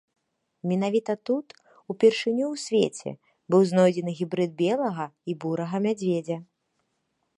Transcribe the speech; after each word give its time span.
Менавіта 0.69 1.13
тут 1.29 1.45
упершыню 1.93 2.45
ў 2.53 2.63
свеце 2.63 3.11
быў 3.53 3.61
знойдзены 3.73 4.11
гібрыд 4.23 4.51
белага 4.63 5.05
і 5.33 5.37
бурага 5.45 5.77
мядзведзя. 5.89 6.37